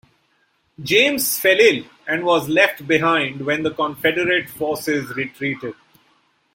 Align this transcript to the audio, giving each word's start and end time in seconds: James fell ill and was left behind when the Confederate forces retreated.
James 0.81 1.39
fell 1.39 1.59
ill 1.59 1.85
and 2.07 2.23
was 2.23 2.49
left 2.49 2.87
behind 2.87 3.41
when 3.45 3.61
the 3.61 3.69
Confederate 3.71 4.49
forces 4.49 5.11
retreated. 5.15 5.75